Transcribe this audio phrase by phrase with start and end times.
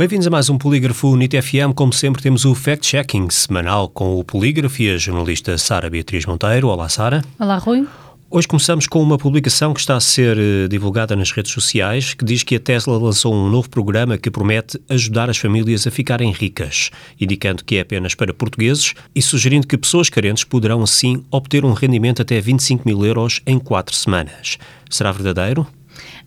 [0.00, 1.74] Bem-vindos a mais um Polígrafo NIT FM.
[1.74, 6.68] Como sempre, temos o fact-checking semanal com o polígrafo e a jornalista Sara Beatriz Monteiro.
[6.68, 7.22] Olá, Sara.
[7.38, 7.86] Olá, Rui.
[8.30, 12.24] Hoje começamos com uma publicação que está a ser eh, divulgada nas redes sociais que
[12.24, 16.32] diz que a Tesla lançou um novo programa que promete ajudar as famílias a ficarem
[16.32, 21.62] ricas, indicando que é apenas para portugueses e sugerindo que pessoas carentes poderão assim obter
[21.62, 24.56] um rendimento até 25 mil euros em quatro semanas.
[24.88, 25.66] Será verdadeiro?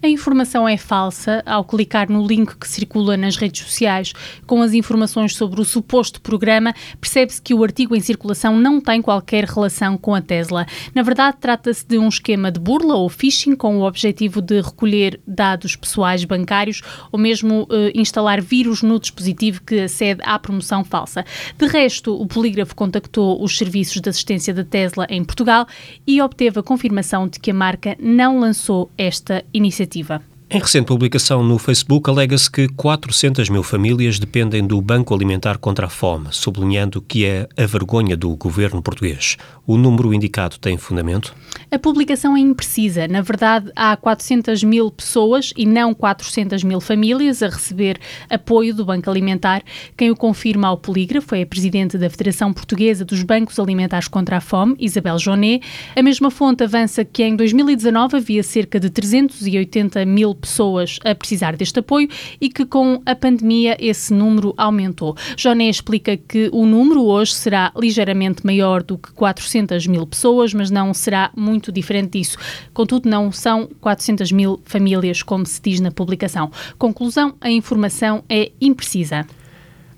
[0.01, 4.13] A informação é falsa ao clicar no link que circula nas redes sociais
[4.45, 9.01] com as informações sobre o suposto programa, percebe-se que o artigo em circulação não tem
[9.01, 10.65] qualquer relação com a Tesla.
[10.93, 15.19] Na verdade, trata-se de um esquema de burla ou phishing com o objetivo de recolher
[15.25, 21.25] dados pessoais bancários ou mesmo eh, instalar vírus no dispositivo que acede à promoção falsa.
[21.57, 25.65] De resto, o polígrafo contactou os serviços de assistência da Tesla em Portugal
[26.05, 30.21] e obteve a confirmação de que a marca não lançou esta iniciativa iniciativa.
[30.53, 35.87] Em recente publicação no Facebook, alega-se que 400 mil famílias dependem do Banco Alimentar contra
[35.87, 39.35] a Fome, sublinhando que é a vergonha do governo português.
[39.65, 41.33] O número indicado tem fundamento?
[41.71, 43.07] A publicação é imprecisa.
[43.07, 48.85] Na verdade, há 400 mil pessoas e não 400 mil famílias a receber apoio do
[48.85, 49.63] Banco Alimentar.
[49.97, 54.37] Quem o confirma ao polígrafo é a presidente da Federação Portuguesa dos Bancos Alimentares contra
[54.37, 55.65] a Fome, Isabel Jonet.
[55.95, 61.55] A mesma fonte avança que em 2019 havia cerca de 380 mil pessoas a precisar
[61.55, 65.15] deste apoio e que com a pandemia esse número aumentou.
[65.37, 70.69] Joné explica que o número hoje será ligeiramente maior do que 400 mil pessoas, mas
[70.69, 72.37] não será muito diferente disso.
[72.73, 76.51] Contudo, não são 400 mil famílias, como se diz na publicação.
[76.77, 79.25] Conclusão: a informação é imprecisa.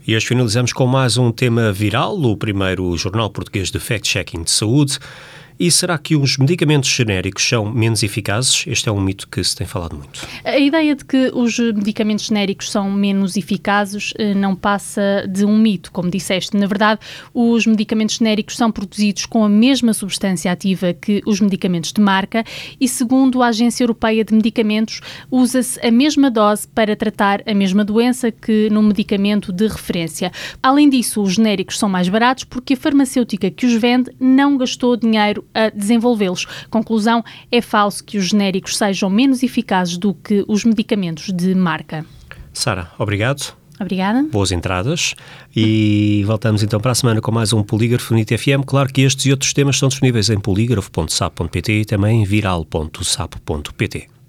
[0.08, 4.52] E hoje finalizamos com mais um tema viral, o primeiro jornal português de fact-checking de
[4.52, 5.00] saúde.
[5.58, 8.66] E será que os medicamentos genéricos são menos eficazes?
[8.68, 10.28] Este é um mito que se tem falado muito.
[10.44, 15.58] A ideia de que os medicamentos genéricos são menos eficazes eh, não passa de um
[15.58, 16.58] mito, como disseste.
[16.58, 17.00] Na verdade,
[17.34, 22.44] os medicamentos genéricos são produzidos com a mesma substância ativa que os medicamentos de marca
[22.80, 25.00] e, segundo a Agência Europeia de Medicamentos,
[25.32, 30.34] usa-se a mesma dose para tratar a mesma doença que no medicamento de referência.
[30.62, 34.98] Além disso, os genéricos são mais baratos porque a farmacêutica que os vende não gastou
[34.98, 36.46] dinheiro a desenvolvê-los.
[36.70, 42.06] Conclusão: é falso que os genéricos sejam menos eficazes do que os medicamentos de marca.
[42.54, 43.56] Sara, obrigado.
[43.80, 44.24] Obrigada.
[44.24, 45.16] Boas entradas.
[45.56, 48.66] E voltamos então para a semana com mais um Polígrafo NIT FM.
[48.66, 54.15] Claro que estes e outros temas estão disponíveis em polígrafo.sap.pt e também viral.sap.pt.